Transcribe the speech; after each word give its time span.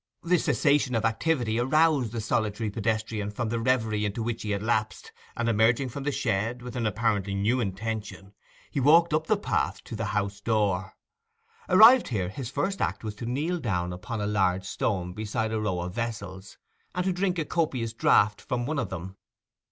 This 0.23 0.45
cessation 0.45 0.95
of 0.95 1.05
activity 1.05 1.59
aroused 1.59 2.11
the 2.11 2.21
solitary 2.21 2.71
pedestrian 2.71 3.29
from 3.29 3.49
the 3.49 3.59
reverie 3.59 4.03
into 4.03 4.23
which 4.23 4.41
he 4.41 4.49
had 4.49 4.63
lapsed, 4.63 5.11
and, 5.37 5.47
emerging 5.47 5.89
from 5.89 6.05
the 6.05 6.11
shed, 6.11 6.63
with 6.63 6.75
an 6.75 6.87
apparently 6.87 7.35
new 7.35 7.59
intention, 7.59 8.33
he 8.71 8.79
walked 8.79 9.13
up 9.13 9.27
the 9.27 9.37
path 9.37 9.83
to 9.83 9.95
the 9.95 10.05
house 10.17 10.39
door. 10.41 10.95
Arrived 11.69 12.07
here, 12.07 12.29
his 12.29 12.49
first 12.49 12.81
act 12.81 13.03
was 13.03 13.13
to 13.13 13.27
kneel 13.27 13.59
down 13.59 13.93
on 13.93 14.19
a 14.19 14.25
large 14.25 14.65
stone 14.65 15.13
beside 15.13 15.49
the 15.49 15.61
row 15.61 15.81
of 15.81 15.93
vessels, 15.93 16.57
and 16.95 17.05
to 17.05 17.13
drink 17.13 17.37
a 17.37 17.45
copious 17.45 17.93
draught 17.93 18.41
from 18.41 18.65
one 18.65 18.79
of 18.79 18.89
them. 18.89 19.17